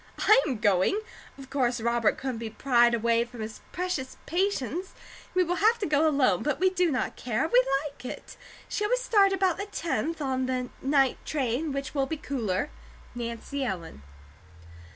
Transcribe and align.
I 0.17 0.41
am 0.47 0.57
going. 0.57 0.99
Of 1.37 1.51
course 1.51 1.79
Robert 1.79 2.17
couldn't 2.17 2.39
be 2.39 2.49
pried 2.49 2.95
away 2.95 3.23
from 3.23 3.41
his 3.41 3.61
precious 3.71 4.17
patients; 4.25 4.93
we 5.35 5.43
will 5.43 5.57
have 5.57 5.77
to 5.77 5.85
go 5.85 6.07
alone; 6.07 6.41
but 6.41 6.59
we 6.59 6.71
do 6.71 6.89
not 6.89 7.15
care. 7.15 7.47
We 7.47 7.63
like 7.83 8.03
it. 8.03 8.35
Shall 8.67 8.89
we 8.89 8.95
start 8.95 9.31
about 9.31 9.57
the 9.57 9.67
tenth, 9.67 10.19
on 10.19 10.47
the 10.47 10.69
night 10.81 11.23
train, 11.23 11.71
which 11.71 11.93
will 11.93 12.07
be 12.07 12.17
cooler? 12.17 12.71
NANCY 13.13 13.63
ELLEN. 13.63 14.01